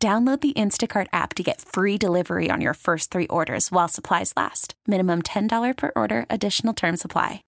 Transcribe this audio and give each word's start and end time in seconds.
Download 0.00 0.40
the 0.40 0.52
Instacart 0.52 1.08
app 1.12 1.34
to 1.34 1.42
get 1.42 1.60
free 1.60 1.98
delivery 1.98 2.52
on 2.52 2.60
your 2.60 2.74
first 2.74 3.10
three 3.10 3.26
orders 3.26 3.72
while 3.72 3.88
supplies 3.88 4.32
last. 4.36 4.74
Minimum 4.86 5.22
$10 5.22 5.76
per 5.76 5.90
order, 5.96 6.24
additional 6.30 6.72
term 6.72 6.96
supply. 6.96 7.42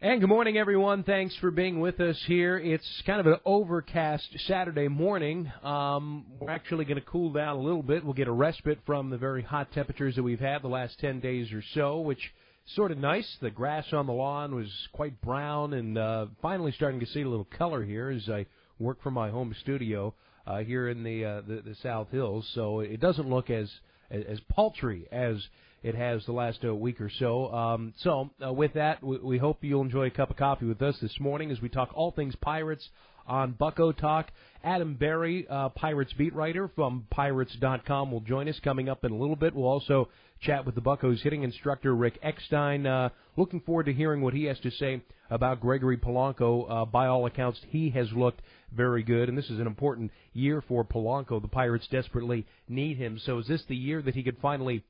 And 0.00 0.20
good 0.20 0.28
morning, 0.28 0.58
everyone. 0.58 1.04
Thanks 1.04 1.36
for 1.36 1.52
being 1.52 1.78
with 1.78 2.00
us 2.00 2.20
here. 2.26 2.58
It's 2.58 3.00
kind 3.06 3.20
of 3.20 3.28
an 3.28 3.36
overcast 3.44 4.26
Saturday 4.48 4.88
morning. 4.88 5.52
Um, 5.62 6.26
we're 6.40 6.50
actually 6.50 6.84
going 6.84 7.00
to 7.00 7.06
cool 7.06 7.32
down 7.32 7.56
a 7.56 7.60
little 7.60 7.82
bit. 7.82 8.04
We'll 8.04 8.14
get 8.14 8.26
a 8.26 8.32
respite 8.32 8.80
from 8.84 9.10
the 9.10 9.16
very 9.16 9.42
hot 9.42 9.70
temperatures 9.70 10.16
that 10.16 10.24
we've 10.24 10.40
had 10.40 10.62
the 10.62 10.68
last 10.68 10.98
10 10.98 11.20
days 11.20 11.52
or 11.52 11.62
so, 11.74 12.00
which 12.00 12.32
sort 12.74 12.90
of 12.90 12.98
nice. 12.98 13.36
The 13.40 13.50
grass 13.50 13.92
on 13.92 14.06
the 14.06 14.12
lawn 14.12 14.52
was 14.52 14.68
quite 14.92 15.20
brown 15.20 15.74
and 15.74 15.96
uh, 15.96 16.26
finally 16.42 16.72
starting 16.72 16.98
to 16.98 17.06
see 17.06 17.22
a 17.22 17.28
little 17.28 17.46
color 17.56 17.84
here 17.84 18.10
as 18.10 18.28
I 18.28 18.46
work 18.78 19.02
from 19.02 19.14
my 19.14 19.30
home 19.30 19.54
studio 19.60 20.14
uh, 20.46 20.58
here 20.58 20.88
in 20.88 21.02
the, 21.02 21.24
uh, 21.24 21.40
the 21.46 21.62
the 21.62 21.74
South 21.82 22.10
Hills, 22.10 22.48
so 22.54 22.80
it 22.80 23.00
doesn't 23.00 23.28
look 23.28 23.50
as 23.50 23.70
as 24.10 24.38
paltry 24.48 25.06
as 25.10 25.36
it 25.82 25.94
has 25.94 26.24
the 26.26 26.32
last 26.32 26.64
uh, 26.64 26.74
week 26.74 27.00
or 27.00 27.10
so. 27.18 27.52
Um, 27.52 27.94
so 27.98 28.30
uh, 28.44 28.52
with 28.52 28.74
that, 28.74 29.02
we, 29.02 29.18
we 29.18 29.38
hope 29.38 29.58
you'll 29.62 29.82
enjoy 29.82 30.06
a 30.06 30.10
cup 30.10 30.30
of 30.30 30.36
coffee 30.36 30.66
with 30.66 30.82
us 30.82 30.96
this 31.00 31.18
morning 31.20 31.50
as 31.50 31.60
we 31.60 31.68
talk 31.68 31.90
all 31.94 32.10
things 32.10 32.34
Pirates 32.36 32.88
on 33.26 33.52
Bucco 33.52 33.92
Talk. 33.92 34.30
Adam 34.64 34.94
Berry, 34.94 35.46
uh, 35.48 35.68
Pirates 35.70 36.12
beat 36.14 36.34
writer 36.34 36.68
from 36.74 37.06
Pirates.com, 37.10 38.10
will 38.10 38.20
join 38.20 38.48
us 38.48 38.58
coming 38.64 38.88
up 38.88 39.04
in 39.04 39.12
a 39.12 39.16
little 39.16 39.36
bit. 39.36 39.54
We'll 39.54 39.68
also 39.68 40.08
chat 40.40 40.66
with 40.66 40.74
the 40.74 40.80
Buccos 40.80 41.22
hitting 41.22 41.42
instructor 41.42 41.94
Rick 41.94 42.18
Eckstein. 42.22 42.86
Uh, 42.86 43.10
looking 43.36 43.60
forward 43.60 43.86
to 43.86 43.92
hearing 43.92 44.22
what 44.22 44.34
he 44.34 44.44
has 44.44 44.58
to 44.60 44.70
say 44.70 45.02
about 45.30 45.60
Gregory 45.60 45.96
Polanco. 45.96 46.70
Uh, 46.70 46.84
by 46.84 47.06
all 47.06 47.26
accounts, 47.26 47.60
he 47.68 47.90
has 47.90 48.10
looked 48.12 48.42
very 48.74 49.02
good, 49.02 49.28
and 49.28 49.38
this 49.38 49.50
is 49.50 49.60
an 49.60 49.66
important 49.66 50.10
year 50.32 50.62
for 50.66 50.84
Polanco. 50.84 51.40
The 51.40 51.48
Pirates 51.48 51.86
desperately 51.88 52.46
need 52.68 52.96
him. 52.96 53.18
So 53.24 53.38
is 53.38 53.46
this 53.46 53.62
the 53.68 53.76
year 53.76 54.02
that 54.02 54.14
he 54.14 54.22
could 54.22 54.38
finally 54.42 54.84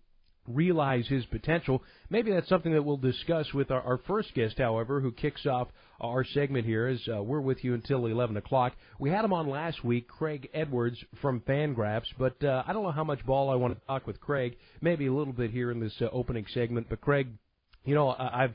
realize 0.48 1.06
his 1.06 1.24
potential? 1.26 1.82
Maybe 2.10 2.30
that's 2.30 2.48
something 2.48 2.72
that 2.72 2.82
we'll 2.82 2.96
discuss 2.96 3.52
with 3.52 3.70
our, 3.70 3.82
our 3.82 3.98
first 4.06 4.34
guest, 4.34 4.58
however, 4.58 5.00
who 5.00 5.12
kicks 5.12 5.46
off 5.46 5.68
our 6.00 6.24
segment 6.24 6.66
here 6.66 6.86
as 6.86 7.00
uh, 7.12 7.22
we're 7.22 7.40
with 7.40 7.64
you 7.64 7.74
until 7.74 8.06
11 8.06 8.36
o'clock. 8.36 8.74
We 8.98 9.10
had 9.10 9.24
him 9.24 9.32
on 9.32 9.48
last 9.48 9.84
week, 9.84 10.08
Craig 10.08 10.48
Edwards 10.52 10.98
from 11.20 11.40
Fangraphs, 11.40 12.06
but 12.18 12.42
uh, 12.44 12.62
I 12.66 12.72
don't 12.72 12.82
know 12.82 12.90
how 12.90 13.04
much 13.04 13.24
ball 13.24 13.50
I 13.50 13.54
want 13.54 13.78
to 13.78 13.86
talk 13.86 14.06
with 14.06 14.20
Craig. 14.20 14.56
Maybe 14.80 15.06
a 15.06 15.12
little 15.12 15.32
bit 15.32 15.50
here 15.50 15.70
in 15.70 15.80
this 15.80 15.94
uh, 16.00 16.08
opening 16.12 16.46
segment, 16.52 16.88
but 16.88 17.00
Craig, 17.00 17.28
you 17.84 17.94
know, 17.94 18.08
I've 18.10 18.54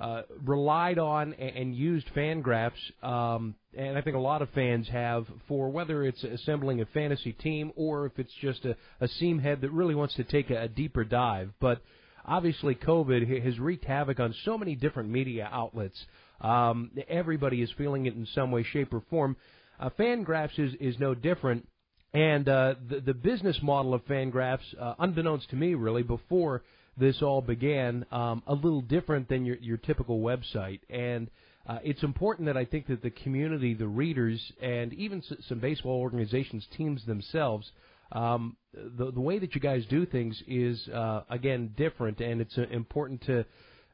uh, 0.00 0.22
relied 0.44 0.98
on 0.98 1.32
and 1.34 1.74
used 1.74 2.06
Fangraphs, 2.14 2.72
um, 3.02 3.54
and 3.74 3.96
I 3.96 4.02
think 4.02 4.16
a 4.16 4.20
lot 4.20 4.42
of 4.42 4.50
fans 4.50 4.86
have 4.88 5.26
for 5.48 5.70
whether 5.70 6.04
it's 6.04 6.22
assembling 6.22 6.82
a 6.82 6.86
fantasy 6.86 7.32
team 7.32 7.72
or 7.76 8.06
if 8.06 8.18
it's 8.18 8.32
just 8.40 8.64
a, 8.66 8.76
a 9.00 9.08
seam 9.08 9.38
head 9.38 9.62
that 9.62 9.70
really 9.70 9.94
wants 9.94 10.14
to 10.16 10.24
take 10.24 10.50
a, 10.50 10.62
a 10.62 10.68
deeper 10.68 11.02
dive. 11.04 11.50
But 11.60 11.80
obviously, 12.26 12.74
COVID 12.74 13.42
has 13.44 13.58
wreaked 13.58 13.86
havoc 13.86 14.20
on 14.20 14.34
so 14.44 14.58
many 14.58 14.74
different 14.74 15.08
media 15.08 15.48
outlets. 15.50 15.98
Um, 16.42 16.90
everybody 17.08 17.62
is 17.62 17.70
feeling 17.78 18.04
it 18.04 18.14
in 18.14 18.26
some 18.34 18.50
way, 18.50 18.64
shape, 18.64 18.92
or 18.92 19.02
form. 19.08 19.36
Uh, 19.80 19.88
Fangraphs 19.98 20.58
is 20.58 20.74
is 20.78 20.98
no 20.98 21.14
different. 21.14 21.66
And 22.12 22.48
uh, 22.48 22.74
the, 22.88 23.00
the 23.00 23.14
business 23.14 23.58
model 23.62 23.92
of 23.92 24.04
Fangraphs, 24.06 24.60
uh, 24.80 24.94
unbeknownst 24.98 25.50
to 25.50 25.56
me, 25.56 25.74
really, 25.74 26.02
before 26.02 26.62
this 26.96 27.22
all 27.22 27.42
began 27.42 28.06
um, 28.10 28.42
a 28.46 28.54
little 28.54 28.80
different 28.80 29.28
than 29.28 29.44
your, 29.44 29.56
your 29.56 29.76
typical 29.76 30.20
website. 30.20 30.80
And 30.88 31.28
uh, 31.66 31.78
it's 31.82 32.02
important 32.02 32.46
that 32.46 32.56
I 32.56 32.64
think 32.64 32.86
that 32.86 33.02
the 33.02 33.10
community, 33.10 33.74
the 33.74 33.88
readers, 33.88 34.40
and 34.62 34.92
even 34.94 35.18
s- 35.18 35.36
some 35.48 35.58
baseball 35.58 36.00
organizations, 36.00 36.66
teams 36.76 37.04
themselves, 37.04 37.70
um, 38.12 38.56
the, 38.72 39.10
the 39.10 39.20
way 39.20 39.38
that 39.38 39.54
you 39.54 39.60
guys 39.60 39.84
do 39.90 40.06
things 40.06 40.40
is, 40.46 40.88
uh, 40.88 41.22
again, 41.28 41.74
different, 41.76 42.20
and 42.20 42.40
it's 42.40 42.56
uh, 42.56 42.62
important 42.70 43.20
to, 43.22 43.44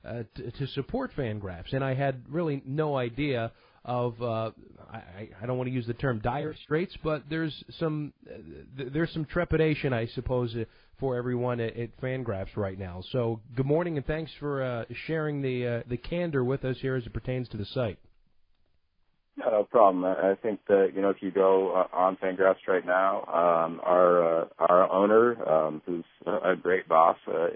uh, 0.05 0.23
to, 0.35 0.51
to 0.51 0.67
support 0.69 1.11
Fangraphs. 1.17 1.73
And 1.73 1.83
I 1.83 1.95
had 1.95 2.23
really 2.29 2.63
no 2.67 2.97
idea 2.97 3.53
of 3.85 4.21
uh, 4.23 4.51
I, 4.93 5.29
I 5.41 5.47
don't 5.47 5.57
want 5.57 5.69
to 5.69 5.75
use 5.75 5.87
the 5.87 5.95
term 5.95 6.21
dire 6.21 6.55
straits, 6.65 6.97
but 7.03 7.25
there's 7.29 7.65
some 7.79 8.13
uh, 8.31 8.35
there's 8.93 9.13
some 9.13 9.25
trepidation, 9.25 9.93
I 9.93 10.07
suppose, 10.07 10.55
uh, 10.55 10.65
for 11.01 11.17
everyone 11.17 11.61
at, 11.61 11.77
at 11.77 12.01
Fangraphs 12.01 12.57
right 12.57 12.79
now. 12.79 13.03
So 13.11 13.41
good 13.57 13.67
morning 13.67 13.97
and 13.97 14.07
thanks 14.07 14.31
for 14.39 14.63
uh, 14.63 14.85
sharing 15.07 15.43
the 15.43 15.67
uh, 15.67 15.83
the 15.89 15.97
candor 15.97 16.45
with 16.45 16.65
us 16.65 16.77
here 16.81 16.95
as 16.97 17.07
it 17.07 17.13
pertains 17.13 17.49
to 17.49 17.57
the 17.57 17.65
site. 17.67 17.99
No 19.37 19.67
problem. 19.71 20.05
I 20.05 20.35
think 20.43 20.61
that 20.69 20.93
you 20.95 21.01
know 21.01 21.11
if 21.11 21.17
you 21.21 21.31
go 21.31 21.73
uh, 21.75 21.97
on 21.97 22.17
Fangraphs 22.17 22.69
right 22.69 22.85
now, 22.85 23.21
um, 23.23 23.81
our 23.83 24.43
uh, 24.43 24.45
our 24.59 24.93
owner, 24.93 25.49
um, 25.49 25.83
who's 25.87 26.05
a 26.27 26.55
great 26.55 26.87
boss, 26.87 27.17
uh, 27.27 27.49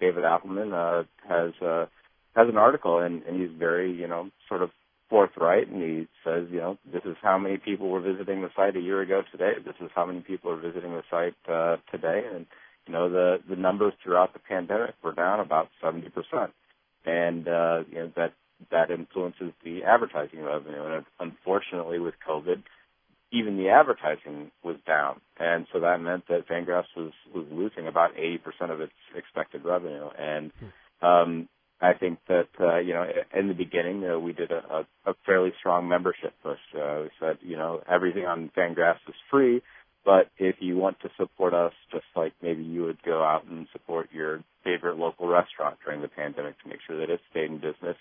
David 0.00 0.24
Appelman, 0.24 0.74
uh, 0.74 1.04
has 1.28 1.52
uh, 1.62 1.86
has 2.34 2.48
an 2.48 2.56
article 2.56 2.98
and, 2.98 3.22
and 3.22 3.40
he's 3.40 3.56
very 3.58 3.92
you 3.92 4.08
know 4.08 4.30
sort 4.48 4.62
of 4.62 4.70
forthright 5.10 5.68
and 5.68 5.82
he 5.82 6.08
says, 6.24 6.46
you 6.50 6.58
know, 6.58 6.78
this 6.90 7.02
is 7.04 7.16
how 7.20 7.36
many 7.36 7.58
people 7.58 7.90
were 7.90 8.00
visiting 8.00 8.40
the 8.40 8.50
site 8.56 8.76
a 8.76 8.80
year 8.80 9.02
ago 9.02 9.22
today. 9.30 9.52
This 9.64 9.74
is 9.80 9.90
how 9.94 10.06
many 10.06 10.20
people 10.20 10.52
are 10.52 10.56
visiting 10.56 10.92
the 10.92 11.02
site 11.10 11.34
uh, 11.52 11.76
today. 11.90 12.22
And, 12.32 12.46
you 12.86 12.94
know, 12.94 13.10
the, 13.10 13.38
the 13.48 13.56
numbers 13.56 13.92
throughout 14.02 14.32
the 14.32 14.38
pandemic 14.38 14.94
were 15.02 15.12
down 15.12 15.40
about 15.40 15.68
70%. 15.82 16.10
And, 17.04 17.48
uh, 17.48 17.80
you 17.90 17.98
know, 17.98 18.12
that, 18.16 18.32
that 18.70 18.90
influences 18.90 19.52
the 19.64 19.82
advertising 19.82 20.42
revenue. 20.42 20.84
And 20.84 21.04
unfortunately 21.18 21.98
with 21.98 22.14
COVID, 22.26 22.62
even 23.32 23.56
the 23.56 23.68
advertising 23.68 24.50
was 24.62 24.76
down. 24.86 25.20
And 25.38 25.66
so 25.72 25.80
that 25.80 26.00
meant 26.00 26.28
that 26.28 26.48
Fangraphs 26.48 26.96
was, 26.96 27.12
was 27.34 27.46
losing 27.50 27.86
about 27.86 28.14
80% 28.14 28.70
of 28.70 28.80
its 28.80 28.92
expected 29.16 29.64
revenue. 29.64 30.08
And, 30.16 30.52
um, 31.02 31.48
I 31.80 31.94
think 31.94 32.18
that 32.28 32.48
uh, 32.60 32.78
you 32.78 32.92
know 32.92 33.06
in 33.36 33.48
the 33.48 33.54
beginning 33.54 34.04
uh, 34.04 34.18
we 34.18 34.32
did 34.32 34.50
a, 34.50 34.84
a, 35.06 35.10
a 35.10 35.14
fairly 35.24 35.52
strong 35.58 35.88
membership 35.88 36.34
push. 36.42 36.58
Uh, 36.74 37.02
we 37.02 37.10
said 37.18 37.38
you 37.40 37.56
know 37.56 37.82
everything 37.90 38.24
on 38.26 38.50
Fangraphs 38.56 39.08
is 39.08 39.14
free, 39.30 39.62
but 40.04 40.30
if 40.38 40.56
you 40.60 40.76
want 40.76 41.00
to 41.00 41.10
support 41.16 41.54
us, 41.54 41.72
just 41.90 42.04
like 42.14 42.32
maybe 42.42 42.62
you 42.62 42.82
would 42.82 43.02
go 43.02 43.22
out 43.22 43.44
and 43.46 43.66
support 43.72 44.08
your 44.12 44.42
favorite 44.62 44.98
local 44.98 45.26
restaurant 45.26 45.78
during 45.84 46.02
the 46.02 46.08
pandemic 46.08 46.60
to 46.62 46.68
make 46.68 46.80
sure 46.86 46.98
that 46.98 47.10
it 47.10 47.20
stayed 47.30 47.50
in 47.50 47.56
business, 47.56 47.96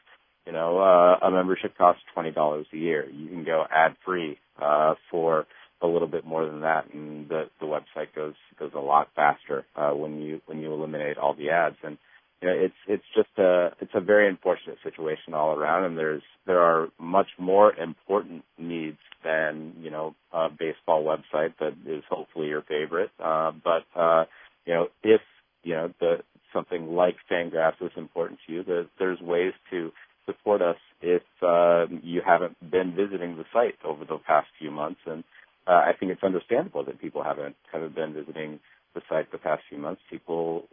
you 0.46 0.52
know 0.52 0.80
uh, 0.80 1.26
a 1.26 1.32
membership 1.32 1.78
costs 1.78 2.02
twenty 2.14 2.32
dollars 2.32 2.68
a 2.74 2.78
year. 2.78 3.10
You 3.10 3.28
can 3.30 3.46
go 3.46 3.66
ad 3.74 3.96
free 4.06 4.38
uh, 4.62 4.96
for 5.10 5.46
a 5.82 5.88
little 5.88 6.08
bit 6.10 6.26
more 6.26 6.46
than 6.46 6.62
that, 6.62 6.94
and 6.94 7.30
the 7.30 7.46
the 7.62 7.66
website 7.66 8.14
goes 8.14 8.36
goes 8.60 8.72
a 8.76 8.80
lot 8.80 9.08
faster 9.16 9.66
uh, 9.78 9.92
when 9.92 10.20
you 10.22 10.42
when 10.48 10.60
you 10.60 10.74
eliminate 10.74 11.18
all 11.18 11.34
the 11.34 11.50
ads 11.50 11.78
and 11.84 11.98
you 12.42 12.48
know, 12.48 12.56
it's 12.56 12.76
it's 12.88 13.04
just 13.16 13.30
a 13.38 13.72
it's 13.82 13.92
a 13.94 14.00
very 14.00 14.30
unfortunate 14.30 14.78
situation 14.84 15.34
all 15.34 15.58
around, 15.58 15.84
and 15.86 15.98
there's 15.98 16.24
there 16.46 16.62
are 16.62 16.88
much 16.98 17.28
more 17.38 17.74
important 17.76 18.44
needs 18.58 18.98
than 19.24 19.74
you 19.82 19.92
know 19.92 20.16
a 20.32 20.50
baseball 20.50 21.04
website 21.04 21.54
that 21.60 21.74
is 21.86 22.04
hopefully 22.10 22.48
your 22.48 22.62
favorite. 22.62 23.12
Uh, 23.24 23.52
but 23.64 23.84
uh, 24.00 24.26
you 24.66 24.74
know, 24.74 24.88
if 25.04 25.22
you 25.64 25.76
know 25.76 25.94
the 26.00 26.18
something 26.54 26.96
like 26.96 27.16
Fangraphs 27.30 27.82
is 27.82 27.92
important 27.98 28.40
to 28.48 28.54
you, 28.54 28.64
there, 28.64 28.86
there's 28.98 29.20
ways 29.20 29.54
to 29.70 29.92
support 30.26 30.62
us 30.62 30.78
if 31.02 31.24
uh, 31.42 31.86
you 32.04 32.22
haven't 32.26 32.58
been 32.72 32.96
visiting 32.96 33.36
the 33.38 33.46
site 33.54 33.76
over 33.84 34.06
the 34.06 34.18
past 34.26 34.48
few 34.58 34.72
months, 34.72 35.02
and 35.06 35.24
uh, 35.68 35.72
I 35.72 35.92
think 36.00 36.12
it's 36.12 36.24
understandable 36.24 36.86
that 36.86 37.02
people 37.02 37.24
haven't 37.24 37.56
haven't 37.72 37.96
been 37.96 38.14
visiting 38.14 38.60
the 38.96 39.02
site 39.10 39.32
the 39.32 39.38
past 39.38 39.64
few 39.70 39.78
months. 39.78 40.02
People 40.10 40.68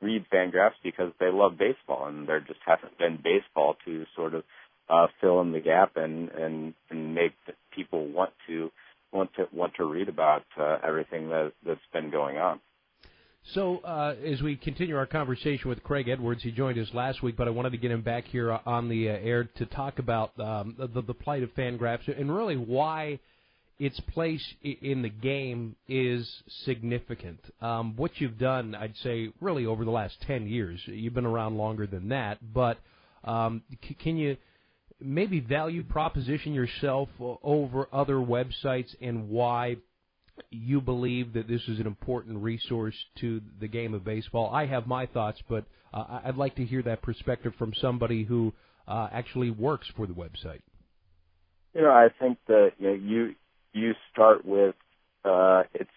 read 0.00 0.24
Fangraphs 0.32 0.78
because 0.82 1.12
they 1.18 1.30
love 1.30 1.58
baseball, 1.58 2.06
and 2.06 2.28
there 2.28 2.40
just 2.40 2.60
hasn't 2.64 2.98
been 2.98 3.18
baseball 3.22 3.76
to 3.84 4.04
sort 4.14 4.34
of 4.34 4.44
uh, 4.88 5.06
fill 5.20 5.40
in 5.40 5.52
the 5.52 5.60
gap 5.60 5.96
and 5.96 6.30
and 6.30 6.74
and 6.90 7.14
make 7.14 7.32
people 7.74 8.06
want 8.08 8.32
to 8.46 8.70
want 9.12 9.30
to 9.34 9.46
want 9.52 9.74
to 9.76 9.84
read 9.84 10.08
about 10.08 10.44
uh, 10.58 10.78
everything 10.86 11.28
that 11.28 11.52
that's 11.66 11.80
been 11.92 12.10
going 12.10 12.38
on. 12.38 12.60
So, 13.54 13.78
uh, 13.78 14.14
as 14.26 14.42
we 14.42 14.56
continue 14.56 14.96
our 14.96 15.06
conversation 15.06 15.70
with 15.70 15.82
Craig 15.82 16.08
Edwards, 16.08 16.42
he 16.42 16.50
joined 16.50 16.78
us 16.78 16.88
last 16.92 17.22
week, 17.22 17.36
but 17.36 17.48
I 17.48 17.50
wanted 17.50 17.70
to 17.70 17.78
get 17.78 17.90
him 17.90 18.02
back 18.02 18.26
here 18.26 18.52
on 18.66 18.88
the 18.90 19.08
uh, 19.08 19.12
air 19.12 19.44
to 19.44 19.66
talk 19.66 19.98
about 19.98 20.38
um, 20.38 20.74
the, 20.78 21.00
the 21.00 21.14
plight 21.14 21.42
of 21.42 21.54
Fangraphs 21.54 22.08
and 22.08 22.34
really 22.34 22.56
why 22.56 23.18
its 23.78 24.00
place 24.00 24.42
in 24.62 25.02
the 25.02 25.08
game 25.08 25.76
is 25.86 26.28
significant. 26.64 27.38
Um, 27.60 27.94
what 27.96 28.10
you've 28.20 28.38
done, 28.38 28.74
I'd 28.74 28.96
say, 29.02 29.32
really 29.40 29.66
over 29.66 29.84
the 29.84 29.90
last 29.90 30.20
10 30.26 30.48
years, 30.48 30.80
you've 30.86 31.14
been 31.14 31.26
around 31.26 31.56
longer 31.56 31.86
than 31.86 32.08
that, 32.08 32.38
but 32.52 32.78
um, 33.24 33.62
c- 33.86 33.94
can 33.94 34.16
you 34.16 34.36
maybe 35.00 35.38
value 35.38 35.84
proposition 35.84 36.54
yourself 36.54 37.08
over 37.20 37.88
other 37.92 38.16
websites 38.16 38.94
and 39.00 39.28
why 39.28 39.76
you 40.50 40.80
believe 40.80 41.32
that 41.34 41.46
this 41.46 41.62
is 41.68 41.78
an 41.78 41.86
important 41.86 42.38
resource 42.38 42.94
to 43.20 43.40
the 43.60 43.68
game 43.68 43.94
of 43.94 44.04
baseball? 44.04 44.52
I 44.52 44.66
have 44.66 44.88
my 44.88 45.06
thoughts, 45.06 45.40
but 45.48 45.64
uh, 45.94 46.20
I'd 46.24 46.36
like 46.36 46.56
to 46.56 46.64
hear 46.64 46.82
that 46.82 47.00
perspective 47.02 47.52
from 47.56 47.72
somebody 47.80 48.24
who 48.24 48.52
uh, 48.88 49.08
actually 49.12 49.50
works 49.50 49.86
for 49.96 50.08
the 50.08 50.14
website. 50.14 50.62
You 51.74 51.82
know, 51.82 51.90
I 51.90 52.08
think 52.18 52.38
that 52.48 52.70
you 52.78 52.88
know, 52.88 52.94
you 52.94 53.34
you 53.72 53.92
start 54.12 54.44
with 54.44 54.74
uh, 55.24 55.64
it's. 55.74 55.90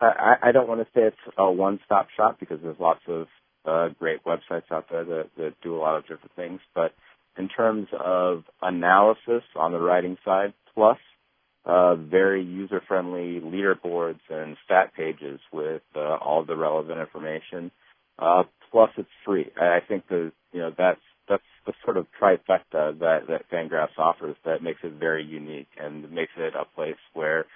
I, 0.00 0.34
I 0.42 0.52
don't 0.52 0.68
want 0.68 0.80
to 0.80 0.86
say 0.94 1.06
it's 1.08 1.16
a 1.36 1.50
one-stop 1.50 2.06
shop 2.16 2.38
because 2.38 2.60
there's 2.62 2.78
lots 2.78 3.00
of 3.08 3.26
uh, 3.64 3.88
great 3.98 4.22
websites 4.24 4.70
out 4.70 4.86
there 4.90 5.04
that, 5.04 5.24
that 5.36 5.54
do 5.60 5.76
a 5.76 5.80
lot 5.80 5.96
of 5.96 6.02
different 6.02 6.36
things. 6.36 6.60
But 6.72 6.94
in 7.36 7.48
terms 7.48 7.88
of 7.98 8.44
analysis 8.62 9.42
on 9.56 9.72
the 9.72 9.80
writing 9.80 10.16
side, 10.24 10.52
plus 10.72 10.98
uh, 11.64 11.96
very 11.96 12.44
user-friendly 12.44 13.40
leaderboards 13.40 14.20
and 14.30 14.56
stat 14.64 14.92
pages 14.96 15.40
with 15.52 15.82
uh, 15.96 16.16
all 16.16 16.44
the 16.44 16.56
relevant 16.56 17.00
information. 17.00 17.70
Uh, 18.18 18.44
plus, 18.70 18.90
it's 18.96 19.08
free. 19.24 19.50
I 19.60 19.80
think 19.86 20.08
the 20.08 20.32
you 20.52 20.60
know 20.60 20.70
that's 20.76 21.00
that's 21.28 21.42
the 21.66 21.72
sort 21.84 21.96
of 21.96 22.06
trifecta 22.20 22.98
that 22.98 23.26
that 23.28 23.50
Fangraphs 23.52 23.98
offers 23.98 24.36
that 24.44 24.62
makes 24.62 24.80
it 24.82 24.92
very 24.98 25.24
unique 25.24 25.68
and 25.78 26.10
makes 26.10 26.32
it 26.36 26.54
a 26.54 26.64
place 26.74 26.96
where 27.14 27.46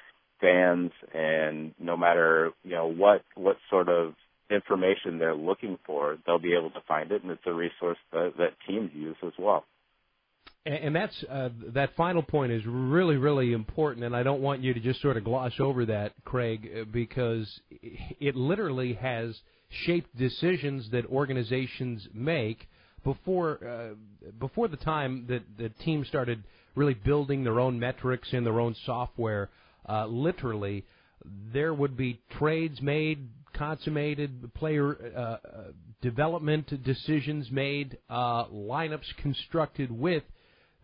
fans 0.40 0.90
and 1.14 1.74
no 1.78 1.96
matter 1.96 2.50
you 2.64 2.72
know 2.72 2.86
what 2.86 3.22
what 3.34 3.56
sort 3.70 3.88
of 3.88 4.14
information 4.52 5.18
they're 5.18 5.34
looking 5.34 5.78
for, 5.86 6.18
they'll 6.26 6.38
be 6.38 6.54
able 6.54 6.70
to 6.70 6.80
find 6.86 7.10
it, 7.10 7.22
and 7.22 7.30
it's 7.30 7.42
a 7.46 7.52
resource 7.52 7.98
that, 8.12 8.34
that 8.38 8.50
teams 8.68 8.90
use 8.94 9.16
as 9.24 9.32
well. 9.38 9.64
And 10.64 10.94
that's 10.94 11.24
uh, 11.28 11.48
that 11.74 11.96
final 11.96 12.22
point 12.22 12.52
is 12.52 12.62
really, 12.64 13.16
really 13.16 13.52
important, 13.52 14.04
and 14.04 14.14
I 14.14 14.22
don't 14.22 14.40
want 14.40 14.60
you 14.62 14.72
to 14.72 14.78
just 14.78 15.02
sort 15.02 15.16
of 15.16 15.24
gloss 15.24 15.52
over 15.58 15.86
that, 15.86 16.12
Craig, 16.24 16.70
uh, 16.72 16.84
because 16.84 17.60
it 18.20 18.36
literally 18.36 18.92
has 18.94 19.36
shaped 19.86 20.16
decisions 20.16 20.88
that 20.92 21.06
organizations 21.06 22.06
make 22.14 22.68
before 23.04 23.58
uh, 23.66 24.28
before 24.38 24.68
the 24.68 24.76
time 24.76 25.26
that 25.28 25.42
the 25.58 25.68
team 25.84 26.04
started 26.04 26.42
really 26.74 26.94
building 26.94 27.44
their 27.44 27.60
own 27.60 27.78
metrics 27.78 28.28
and 28.32 28.46
their 28.46 28.60
own 28.60 28.74
software. 28.86 29.50
Uh, 29.88 30.06
literally, 30.06 30.84
there 31.52 31.74
would 31.74 31.96
be 31.96 32.20
trades 32.38 32.80
made, 32.80 33.28
consummated, 33.52 34.52
player 34.54 34.96
uh, 35.16 35.20
uh 35.20 35.38
development 36.00 36.82
decisions 36.82 37.50
made, 37.50 37.96
uh, 38.10 38.44
lineups 38.46 39.16
constructed 39.18 39.90
with 39.90 40.24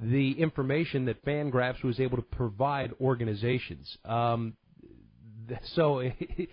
the 0.01 0.33
information 0.41 1.07
that 1.07 1.25
Fangraphs 1.25 1.83
was 1.83 1.99
able 1.99 2.17
to 2.17 2.23
provide 2.23 2.93
organizations. 3.01 3.99
Um, 4.05 4.57
so 5.75 6.03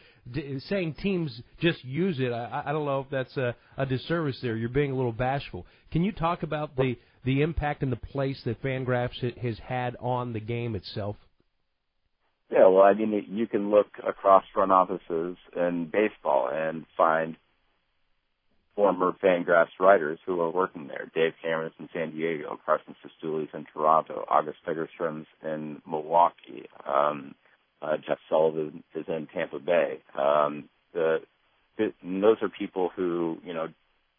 saying 0.68 0.96
teams 1.02 1.42
just 1.60 1.84
use 1.84 2.20
it, 2.20 2.32
I, 2.32 2.64
I 2.68 2.72
don't 2.72 2.86
know 2.86 3.02
if 3.02 3.10
that's 3.10 3.36
a, 3.38 3.56
a 3.78 3.86
disservice 3.86 4.40
there. 4.42 4.56
You're 4.56 4.70
being 4.70 4.92
a 4.92 4.96
little 4.96 5.12
bashful. 5.12 5.66
Can 5.92 6.04
you 6.04 6.12
talk 6.12 6.44
about 6.44 6.76
the 6.76 6.98
the 7.24 7.42
impact 7.42 7.82
and 7.82 7.92
the 7.92 7.98
place 7.98 8.40
that 8.46 8.62
Fangraphs 8.62 9.38
has 9.40 9.58
had 9.60 9.96
on 10.00 10.34
the 10.34 10.40
game 10.40 10.76
itself? 10.76 11.16
Yeah, 12.52 12.68
well, 12.68 12.84
I 12.84 12.94
mean, 12.94 13.26
you 13.30 13.48
can 13.48 13.72
look 13.72 13.88
across 14.08 14.44
front 14.54 14.72
offices 14.72 15.36
in 15.56 15.90
baseball 15.92 16.50
and 16.54 16.86
find 16.96 17.36
former 18.76 19.14
Fangraphs 19.24 19.80
writers 19.80 20.20
who 20.26 20.40
are 20.42 20.52
working 20.52 20.88
there. 20.88 21.10
Dave 21.16 21.34
Cameron's 21.42 21.74
in 21.80 21.90
San 21.94 22.12
Diego, 22.12 22.60
Carson 22.66 22.96
Cistulli's 23.02 23.50
in 23.54 23.66
Toronto, 23.74 24.26
August 24.30 24.58
Fagerstrom's 24.68 25.28
in 25.44 25.82
Milwaukee, 25.88 26.68
um, 26.86 27.34
uh, 27.82 27.98
Jeff 28.08 28.20
Sullivan 28.30 28.84
is 28.96 29.06
in 29.08 29.28
Tampa 29.34 29.60
Bay. 29.60 30.00
Um, 30.18 30.70
the, 30.94 31.20
the, 31.78 31.94
those 32.04 32.38
are 32.42 32.50
people 32.50 32.92
who, 32.96 33.38
you 33.46 33.54
know, 33.54 33.68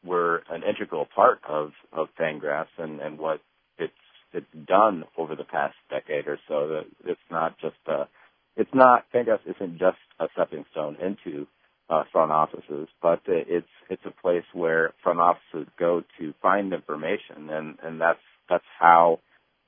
were 0.05 0.43
an 0.51 0.63
integral 0.63 1.07
part 1.15 1.41
of, 1.49 1.73
of 1.93 2.09
Fangraphs 2.21 2.67
and, 2.79 3.01
and 3.01 3.19
what 3.19 3.41
it's, 3.79 3.93
it's 4.33 4.47
done 4.67 5.05
over 5.19 5.37
the 5.37 5.45
past 5.45 5.75
decade 5.91 6.29
or 6.29 6.39
so. 6.49 6.69
That 6.69 6.85
it's 7.11 7.21
not 7.31 7.59
just 7.61 7.77
a, 7.89 8.09
it's 8.57 8.71
not, 8.75 9.05
Fangraphs 9.15 9.47
isn't 9.47 9.79
just 9.79 9.99
a 10.21 10.27
stepping 10.35 10.65
stone 10.73 10.97
into 11.03 11.47
uh, 11.91 12.05
front 12.13 12.33
offices, 12.33 12.89
but 13.03 13.21
it's 13.27 13.67
it's 13.91 14.03
a 14.07 14.23
place 14.23 14.45
where 14.55 14.95
front 15.03 15.21
offices 15.21 15.69
go 15.79 16.03
to 16.19 16.35
find 16.43 16.73
information, 16.73 17.51
and 17.51 17.79
and 17.83 18.01
that's 18.01 18.21
that's 18.49 18.65
how 18.79 19.21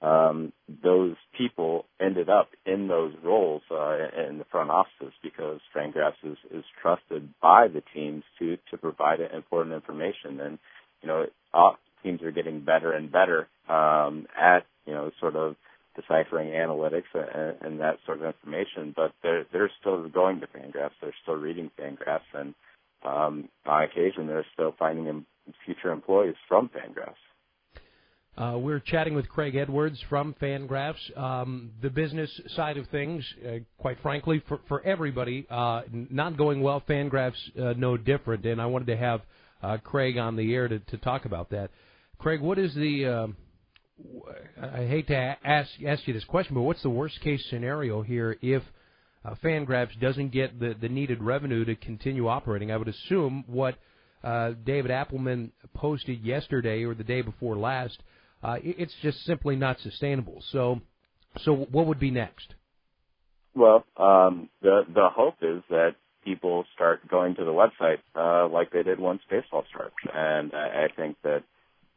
um, 0.03 0.53
those 0.83 1.17
people 1.37 1.87
ended 2.01 2.31
up 2.31 2.51
in 2.67 2.89
those 2.89 3.15
roles 3.23 3.63
uh, 3.71 3.97
in 4.29 4.39
the 4.39 4.47
front 4.69 4.89
offices 5.01 5.15
because 5.23 5.61
Fangraphs 5.75 6.23
is, 6.25 6.37
is 6.53 6.65
trusted 6.81 7.29
by 7.41 7.69
the 7.69 7.83
teams 7.95 8.25
to 8.39 8.57
to 8.71 8.77
provide 8.77 9.21
important 9.21 9.75
information, 9.75 10.41
and 10.41 10.59
you 11.03 11.09
know 11.09 11.27
all, 11.53 11.77
teams 12.03 12.23
are 12.23 12.31
getting 12.33 12.65
better 12.65 12.93
and 12.93 13.11
better 13.11 13.49
um, 13.69 14.27
at 14.39 14.65
you 14.87 14.93
know 14.93 15.11
sort 15.21 15.37
of 15.37 15.57
deciphering 15.97 16.51
analytics 16.51 17.11
and, 17.15 17.57
and 17.61 17.81
that 17.81 17.99
sort 18.07 18.19
of 18.19 18.25
information, 18.25 18.93
but 18.97 19.13
they're 19.23 19.47
they're 19.53 19.71
still 19.81 20.09
going 20.09 20.41
to 20.41 20.47
Fangraphs. 20.47 20.93
They're 21.01 21.15
still 21.23 21.37
reading 21.37 21.71
Fangraphs, 21.79 22.21
and 22.35 22.55
um, 23.05 23.49
on 23.67 23.85
occasion 23.85 24.27
they're 24.27 24.47
still 24.55 24.75
finding 24.79 25.25
future 25.65 25.93
employees 25.93 26.37
from 26.49 26.69
Fangraphs. 26.69 27.15
Uh, 28.39 28.57
we're 28.57 28.79
chatting 28.79 29.17
with 29.17 29.29
Craig 29.29 29.57
Edwards 29.57 29.99
from 30.09 30.33
Fangraphs. 30.41 31.19
Um, 31.19 31.73
the 31.83 31.91
business 31.91 32.31
side 32.55 32.77
of 32.77 32.87
things, 32.87 33.25
uh, 33.45 33.55
quite 33.79 34.01
frankly, 34.01 34.41
for, 34.47 34.61
for 34.69 34.81
everybody, 34.83 35.45
uh, 35.51 35.83
not 35.91 36.37
going 36.37 36.61
well. 36.61 36.81
Fangraphs 36.89 37.35
uh, 37.61 37.75
no 37.77 37.97
different, 37.97 38.47
and 38.47 38.63
I 38.63 38.67
wanted 38.67 38.87
to 38.89 38.97
have 38.97 39.23
uh, 39.61 39.79
Craig 39.83 40.19
on 40.19 40.37
the 40.37 40.55
air 40.55 40.69
to, 40.69 40.79
to 40.79 40.99
talk 40.99 41.25
about 41.25 41.51
that. 41.51 41.71
Craig, 42.19 42.41
what 42.41 42.61
is 42.61 42.73
the 42.77 43.07
um, 43.07 43.37
I 44.63 44.85
hate 44.85 45.09
to 45.09 45.37
ask 45.43 45.71
ask 45.85 46.07
you 46.07 46.15
this 46.15 46.25
question, 46.25 46.55
but 46.55 46.63
what's 46.63 46.83
the 46.85 46.91
worst 46.91 47.21
case 47.23 47.45
scenario 47.51 48.03
here 48.03 48.37
if 48.41 48.63
uh, 49.25 49.35
Fangraphs 49.43 49.99
doesn't 50.01 50.29
get 50.29 50.61
the 50.61 50.77
the 50.81 50.89
needed 50.89 51.21
revenue 51.25 51.65
to 51.65 51.75
continue 51.75 52.29
operating? 52.29 52.71
I 52.71 52.77
would 52.77 52.87
assume 52.87 53.43
what 53.49 53.75
uh, 54.23 54.53
David 54.65 54.93
Appelman 54.93 55.51
posted 55.75 56.25
yesterday 56.25 56.85
or 56.85 56.95
the 56.95 57.03
day 57.03 57.23
before 57.23 57.57
last, 57.57 57.99
uh, 58.43 58.57
it's 58.63 58.95
just 59.03 59.25
simply 59.25 59.57
not 59.57 59.81
sustainable. 59.81 60.43
So, 60.51 60.81
so 61.43 61.55
what 61.55 61.87
would 61.87 61.99
be 61.99 62.11
next? 62.11 62.55
Well, 63.55 63.85
um, 63.97 64.49
the 64.63 64.83
the 64.93 65.09
hope 65.11 65.37
is 65.43 65.63
that 65.71 65.97
people 66.25 66.65
start 66.75 67.09
going 67.09 67.35
to 67.37 67.45
the 67.45 67.51
website 67.51 67.99
uh, 68.15 68.49
like 68.49 68.71
they 68.71 68.83
did 68.83 69.01
once 69.01 69.23
baseball 69.29 69.65
starts, 69.69 69.97
and 70.13 70.53
I, 70.55 70.85
I 70.85 70.89
think 70.95 71.17
that 71.23 71.43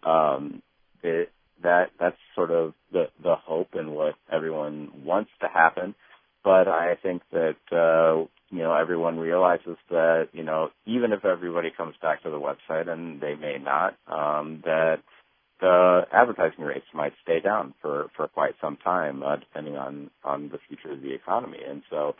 um, 0.09 0.61
it 1.03 1.31
that 1.61 1.91
that's 1.99 2.17
sort 2.35 2.51
of 2.51 2.73
the 2.91 3.05
the 3.21 3.35
hope 3.35 3.69
and 3.73 3.91
what 3.91 4.15
everyone 4.31 5.03
wants 5.05 5.31
to 5.41 5.47
happen. 5.47 5.95
But 6.43 6.67
I 6.67 6.95
think 7.01 7.21
that 7.31 7.57
uh, 7.71 8.25
you 8.49 8.63
know 8.63 8.73
everyone 8.73 9.19
realizes 9.19 9.77
that 9.89 10.29
you 10.33 10.43
know 10.43 10.69
even 10.85 11.11
if 11.11 11.25
everybody 11.25 11.69
comes 11.75 11.95
back 12.01 12.23
to 12.23 12.29
the 12.29 12.39
website 12.39 12.89
and 12.89 13.21
they 13.21 13.35
may 13.35 13.57
not, 13.59 13.95
um, 14.07 14.61
that 14.65 15.01
the 15.61 16.01
advertising 16.11 16.65
rates 16.65 16.85
might 16.93 17.13
stay 17.23 17.39
down 17.39 17.73
for 17.81 18.07
for 18.17 18.27
quite 18.27 18.55
some 18.59 18.77
time, 18.77 19.23
uh, 19.23 19.37
depending 19.37 19.77
on 19.77 20.09
on 20.23 20.49
the 20.49 20.57
future 20.67 20.91
of 20.93 21.01
the 21.01 21.13
economy. 21.13 21.59
And 21.67 21.83
so 21.89 22.15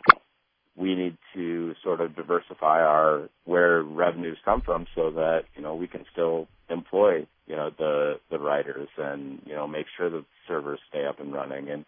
we 0.76 0.94
need 0.94 1.18
to 1.34 1.74
sort 1.82 2.00
of 2.00 2.16
diversify 2.16 2.80
our 2.80 3.28
where 3.44 3.82
revenues 3.82 4.38
come 4.44 4.62
from 4.62 4.86
so 4.94 5.10
that 5.10 5.40
you 5.54 5.62
know 5.62 5.74
we 5.74 5.88
can 5.88 6.04
still 6.12 6.48
employ 6.70 7.26
you 7.46 7.56
know 7.56 7.70
the 7.78 8.14
the 8.30 8.38
writers 8.38 8.88
and 8.96 9.40
you 9.44 9.54
know 9.54 9.66
make 9.66 9.86
sure 9.96 10.08
the 10.08 10.24
servers 10.48 10.78
stay 10.88 11.04
up 11.04 11.20
and 11.20 11.32
running 11.34 11.68
and 11.68 11.84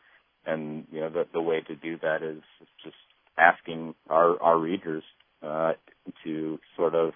and 0.46 0.86
you 0.90 1.00
know 1.00 1.08
the 1.08 1.24
the 1.32 1.40
way 1.40 1.60
to 1.66 1.74
do 1.76 1.96
that 2.02 2.22
is 2.22 2.42
just 2.82 2.96
asking 3.38 3.94
our 4.10 4.40
our 4.42 4.58
readers 4.58 5.02
uh, 5.42 5.72
to 6.24 6.58
sort 6.76 6.94
of 6.94 7.12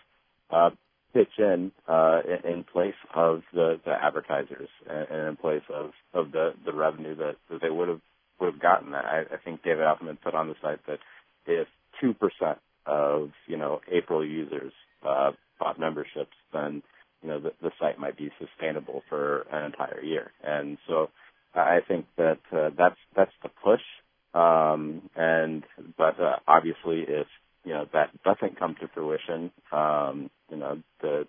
uh, 0.50 0.71
pitch 1.12 1.38
in 1.38 1.73
uh, 1.87 2.21
in 2.45 2.64
place 2.64 2.95
of 3.14 3.42
the 3.52 3.80
the 3.85 3.92
advertisers 4.28 4.68
and 4.88 5.28
in 5.28 5.37
place 5.37 5.62
of 5.75 5.92
of 6.14 6.32
the 6.32 6.52
the 6.66 6.73
revenue 6.73 7.16
that, 7.16 7.37
that 7.50 7.61
they 7.62 7.70
would 7.70 7.88
have 7.88 8.00
would 8.40 8.52
have 8.54 8.62
gotten. 8.62 8.94
I, 8.94 9.23
I 9.32 9.37
think 9.44 9.62
David 9.64 9.85
Appelman 9.85 10.20
put 10.23 10.35
on 10.35 10.49
the 10.49 10.54
site 10.62 10.80
that 10.87 10.99
if 11.47 11.68
two 12.00 12.14
percent 12.14 12.58
of 12.87 13.30
you 13.47 13.56
know 13.58 13.80
April 13.92 14.25
users 14.26 14.73
uh, 15.08 15.32
bought 15.61 15.80
memberships, 15.80 16.37
then 16.52 16.82
you 17.23 17.28
know 17.30 17.40
the, 17.40 17.52
the 17.62 17.70
site 17.80 17.99
might 17.99 18.18
be 18.18 18.30
sustainable 18.40 19.02
for 19.08 19.42
an 19.52 19.66
entire 19.66 20.02
year. 20.02 20.32
And 20.44 20.78
so 20.88 21.11
I 21.54 21.80
think 21.88 22.06
that 22.18 22.38
uh, 22.52 22.70
that's 22.76 22.99
that's 23.16 23.32
the 23.42 23.50
push. 23.64 23.82
Um, 24.35 25.11
and 25.16 25.64
but 25.99 26.16
obviously, 26.49 27.04
if 27.08 27.26
you 27.64 27.73
know 27.75 27.87
that 27.92 28.11
doesn't 28.25 28.58
come 28.58 28.76
to 28.80 28.88
fruition, 28.94 29.50
um, 29.73 30.30
you 30.50 30.58
know 30.58 30.78
the 31.02 31.26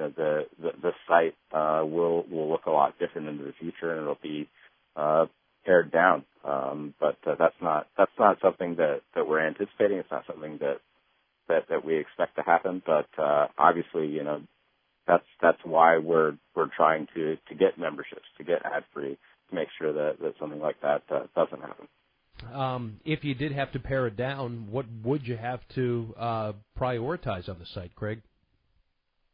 know, 0.00 0.12
the, 0.16 0.46
the 0.60 0.70
the 0.82 0.92
site 1.08 1.34
uh, 1.52 1.84
will 1.84 2.24
will 2.30 2.50
look 2.50 2.66
a 2.66 2.70
lot 2.70 2.98
different 2.98 3.28
into 3.28 3.44
the 3.44 3.52
future, 3.58 3.92
and 3.92 4.02
it'll 4.02 4.18
be 4.22 4.48
uh, 4.96 5.26
pared 5.64 5.92
down. 5.92 6.24
Um, 6.44 6.94
but 6.98 7.18
uh, 7.26 7.34
that's 7.38 7.54
not 7.60 7.86
that's 7.96 8.12
not 8.18 8.38
something 8.42 8.76
that 8.76 9.00
that 9.14 9.28
we're 9.28 9.46
anticipating. 9.46 9.98
It's 9.98 10.10
not 10.10 10.26
something 10.26 10.58
that 10.58 10.78
that 11.48 11.68
that 11.68 11.84
we 11.84 11.98
expect 11.98 12.36
to 12.36 12.42
happen. 12.42 12.82
But 12.84 13.08
uh, 13.18 13.48
obviously, 13.58 14.06
you 14.06 14.24
know, 14.24 14.42
that's 15.06 15.26
that's 15.42 15.60
why 15.64 15.98
we're 15.98 16.36
we're 16.54 16.70
trying 16.74 17.06
to 17.14 17.36
to 17.48 17.54
get 17.54 17.78
memberships 17.78 18.26
to 18.38 18.44
get 18.44 18.64
ad 18.64 18.84
free 18.94 19.18
to 19.48 19.54
make 19.54 19.68
sure 19.78 19.92
that 19.92 20.20
that 20.20 20.34
something 20.40 20.60
like 20.60 20.80
that 20.82 21.02
uh, 21.10 21.26
doesn't 21.36 21.60
happen. 21.60 21.88
Um, 22.54 23.00
if 23.04 23.22
you 23.22 23.34
did 23.34 23.52
have 23.52 23.72
to 23.72 23.78
pare 23.78 24.06
it 24.06 24.16
down, 24.16 24.68
what 24.70 24.86
would 25.04 25.26
you 25.26 25.36
have 25.36 25.60
to 25.74 26.14
uh, 26.18 26.52
prioritize 26.78 27.48
on 27.48 27.58
the 27.58 27.66
site, 27.66 27.94
Craig? 27.94 28.22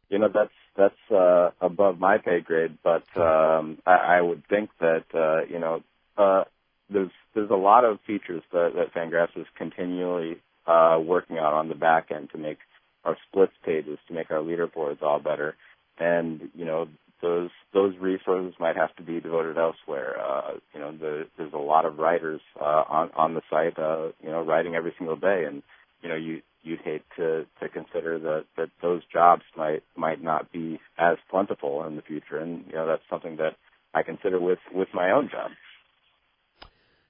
You 0.09 0.19
know, 0.19 0.29
that's 0.33 0.53
that's 0.77 1.11
uh, 1.11 1.51
above 1.61 1.99
my 1.99 2.19
pay 2.19 2.41
grade, 2.41 2.79
but 2.83 3.05
um, 3.17 3.79
I, 3.87 4.19
I 4.19 4.21
would 4.21 4.47
think 4.49 4.71
that 4.81 5.05
uh, 5.15 5.45
you 5.51 5.59
know 5.59 5.83
uh, 6.17 6.45
there's 6.91 7.11
there's 7.35 7.51
a 7.51 7.57
lot 7.57 7.85
of 7.85 7.99
features 8.07 8.43
that, 8.53 8.73
that 8.77 8.95
Fangraphs 8.95 9.37
is 9.37 9.47
continually 9.57 10.37
uh, 10.67 10.99
working 11.03 11.39
on 11.39 11.53
on 11.55 11.69
the 11.69 11.75
back 11.75 12.11
end 12.11 12.31
to 12.31 12.39
make 12.39 12.59
our 13.05 13.17
splits 13.29 13.53
pages, 13.65 13.99
to 14.09 14.15
make 14.15 14.31
our 14.31 14.41
leaderboards 14.41 15.03
all 15.03 15.19
better, 15.19 15.55
and 15.99 16.51
you 16.55 16.65
know 16.65 16.89
those 17.23 17.51
those 17.73 17.95
resources 17.99 18.55
might 18.61 18.77
have 18.77 18.95
to 18.97 19.03
be 19.03 19.21
devoted 19.21 19.59
elsewhere. 19.59 20.17
Uh, 20.21 20.53
you 20.75 20.81
know, 20.81 20.93
the, 20.93 21.27
there's 21.37 21.53
a 21.53 21.59
lot 21.59 21.85
of 21.85 21.99
writers 21.99 22.41
uh, 22.61 22.85
on 22.89 23.11
on 23.17 23.35
the 23.35 23.43
site, 23.51 23.79
uh, 23.79 24.09
you 24.23 24.31
know, 24.31 24.43
writing 24.43 24.75
every 24.75 24.95
single 24.99 25.17
day, 25.17 25.45
and 25.47 25.63
you 26.03 26.09
know, 26.09 26.15
you 26.15 26.43
you'd 26.63 26.81
hate 26.81 27.03
to 27.17 27.47
to 27.61 27.69
consider 27.69 28.19
that 28.19 28.45
that 28.57 28.71
those 28.83 29.03
jobs 29.13 29.43
might 29.57 29.83
might 29.97 30.23
not 30.23 30.53
be 30.53 30.81
as 30.99 31.17
plentiful 31.31 31.85
in 31.87 31.97
the 31.97 32.03
future, 32.03 32.39
and 32.39 32.65
you 32.67 32.75
know, 32.75 32.87
that's 32.87 33.03
something 33.11 33.37
that 33.37 33.57
I 33.95 34.03
consider 34.03 34.41
with 34.41 34.59
with 34.73 34.89
my 34.95 35.11
own 35.11 35.29
job. 35.31 35.51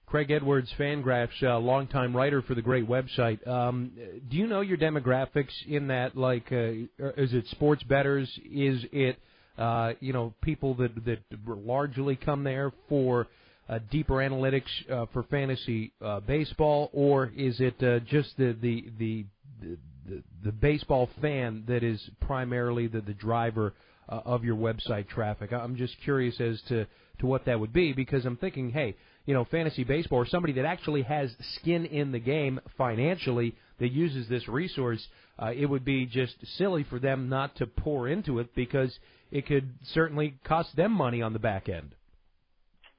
Craig 0.06 0.30
Edwards, 0.30 0.72
Fangraphs, 0.78 1.42
uh, 1.42 1.58
longtime 1.58 2.14
writer 2.14 2.40
for 2.40 2.54
the 2.54 2.62
great 2.62 2.88
website. 2.88 3.44
Um, 3.46 3.90
do 4.30 4.36
you 4.36 4.46
know 4.46 4.60
your 4.60 4.78
demographics 4.78 5.50
in 5.66 5.88
that? 5.88 6.16
Like, 6.16 6.52
uh, 6.52 7.10
is 7.16 7.34
it 7.34 7.44
sports 7.48 7.82
betters? 7.82 8.28
Is 8.44 8.84
it 8.92 9.18
uh, 9.58 9.94
you 10.00 10.12
know, 10.12 10.34
people 10.42 10.74
that 10.74 10.92
that 11.04 11.18
largely 11.46 12.16
come 12.16 12.44
there 12.44 12.72
for 12.88 13.26
uh, 13.68 13.78
deeper 13.90 14.14
analytics 14.14 14.90
uh, 14.90 15.06
for 15.12 15.22
fantasy 15.24 15.92
uh, 16.00 16.20
baseball, 16.20 16.90
or 16.92 17.32
is 17.36 17.60
it 17.60 17.82
uh, 17.82 18.00
just 18.00 18.36
the 18.36 18.56
the, 18.60 18.84
the 18.98 19.24
the 19.62 20.22
the 20.44 20.52
baseball 20.52 21.08
fan 21.20 21.64
that 21.66 21.82
is 21.82 22.00
primarily 22.20 22.86
the 22.86 23.00
the 23.00 23.14
driver 23.14 23.74
uh, 24.08 24.20
of 24.24 24.44
your 24.44 24.56
website 24.56 25.08
traffic? 25.08 25.52
I'm 25.52 25.76
just 25.76 25.96
curious 26.02 26.40
as 26.40 26.60
to 26.68 26.86
to 27.18 27.26
what 27.26 27.44
that 27.46 27.58
would 27.58 27.72
be 27.72 27.92
because 27.92 28.24
I'm 28.24 28.36
thinking, 28.36 28.70
hey, 28.70 28.94
you 29.24 29.34
know, 29.34 29.44
fantasy 29.44 29.84
baseball 29.84 30.20
or 30.20 30.26
somebody 30.26 30.52
that 30.54 30.64
actually 30.64 31.02
has 31.02 31.30
skin 31.56 31.86
in 31.86 32.12
the 32.12 32.18
game 32.18 32.60
financially 32.78 33.54
that 33.80 33.90
uses 33.90 34.28
this 34.28 34.46
resource, 34.48 35.04
uh, 35.38 35.52
it 35.54 35.66
would 35.66 35.84
be 35.84 36.06
just 36.06 36.34
silly 36.56 36.84
for 36.84 36.98
them 36.98 37.28
not 37.28 37.56
to 37.56 37.66
pour 37.66 38.08
into 38.08 38.38
it 38.38 38.54
because 38.54 38.96
it 39.30 39.46
could 39.46 39.74
certainly 39.92 40.34
cost 40.44 40.74
them 40.76 40.92
money 40.92 41.20
on 41.20 41.32
the 41.32 41.38
back 41.38 41.68
end. 41.68 41.94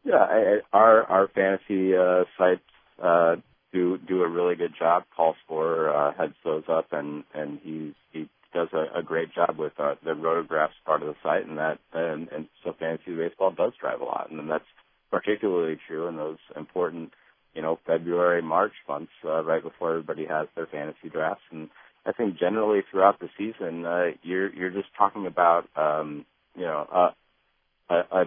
Yeah, 0.07 0.15
I, 0.23 0.59
our 0.71 1.03
our 1.03 1.27
fantasy 1.35 1.95
uh, 1.95 2.23
sites 2.37 2.61
uh, 3.03 3.35
do 3.73 3.97
do 3.97 4.23
a 4.23 4.29
really 4.29 4.55
good 4.55 4.73
job. 4.79 5.03
Paul 5.15 5.35
Sporer 5.45 5.93
uh, 5.93 6.13
heads 6.17 6.35
those 6.45 6.63
up, 6.69 6.87
and 6.93 7.25
and 7.33 7.59
he 7.61 7.93
he 8.13 8.29
does 8.53 8.69
a, 8.73 8.99
a 8.99 9.03
great 9.03 9.33
job 9.35 9.57
with 9.59 9.73
uh, 9.77 9.95
the 10.05 10.11
rotographs 10.11 10.79
part 10.85 11.01
of 11.03 11.09
the 11.09 11.15
site, 11.21 11.45
and 11.45 11.57
that 11.57 11.79
and, 11.93 12.29
and 12.29 12.47
so 12.63 12.73
fantasy 12.79 13.15
baseball 13.17 13.51
does 13.51 13.73
drive 13.81 13.99
a 13.99 14.05
lot, 14.05 14.31
and 14.31 14.49
that's 14.49 14.63
particularly 15.11 15.77
true 15.87 16.07
in 16.07 16.15
those 16.15 16.37
important 16.55 17.11
you 17.53 17.61
know 17.61 17.77
February 17.85 18.41
March 18.41 18.73
months 18.87 19.11
uh, 19.25 19.43
right 19.43 19.63
before 19.63 19.91
everybody 19.91 20.25
has 20.25 20.47
their 20.55 20.67
fantasy 20.67 21.09
drafts 21.11 21.43
and 21.51 21.69
I 22.07 22.13
think 22.13 22.39
generally 22.39 22.81
throughout 22.89 23.19
the 23.19 23.27
season, 23.37 23.85
uh, 23.85 24.11
you're 24.23 24.53
you're 24.55 24.69
just 24.71 24.87
talking 24.97 25.27
about 25.27 25.67
um, 25.75 26.25
you 26.55 26.63
know 26.63 26.87
a, 27.89 27.93
a 27.93 28.21
a 28.21 28.25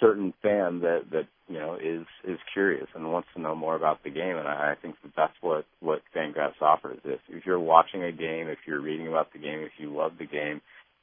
certain 0.00 0.32
fan 0.42 0.80
that 0.80 1.02
that 1.12 1.28
you 1.48 1.58
know 1.58 1.74
is 1.74 2.06
is 2.24 2.38
curious 2.52 2.86
and 2.94 3.12
wants 3.12 3.28
to 3.34 3.40
know 3.40 3.54
more 3.54 3.76
about 3.76 4.02
the 4.02 4.10
game, 4.10 4.36
and 4.36 4.48
I, 4.48 4.72
I 4.72 4.74
think 4.80 4.96
that 5.02 5.12
that's 5.16 5.34
what 5.40 5.66
what 5.80 6.02
Fangraphs 6.14 6.60
offers. 6.60 6.98
If 7.04 7.20
if 7.28 7.44
you're 7.46 7.60
watching 7.60 8.02
a 8.02 8.12
game, 8.12 8.48
if 8.48 8.58
you're 8.66 8.80
reading 8.80 9.08
about 9.08 9.32
the 9.32 9.38
game, 9.38 9.60
if 9.60 9.72
you 9.78 9.94
love 9.94 10.12
the 10.18 10.26
game, 10.26 10.60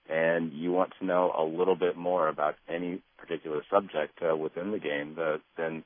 and 0.10 0.51
you 0.53 0.72
want 0.72 0.92
to 1.00 1.06
know 1.06 1.32
a 1.38 1.44
little 1.44 1.75
bit 1.75 1.96
more 1.96 2.27
about 2.27 2.56
any 2.68 3.01
particular 3.18 3.63
subject 3.70 4.20
uh, 4.22 4.36
within 4.36 4.72
the 4.72 4.80
game, 4.80 5.13
the, 5.15 5.39
then 5.58 5.84